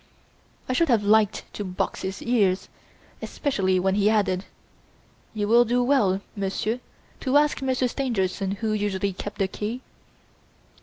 [0.67, 2.69] I should have liked to box his ears,
[3.21, 4.45] especially when he added:
[5.35, 6.79] "You will do well, Monsieur,
[7.19, 9.81] to ask Monsieur Stangerson who usually kept that key?"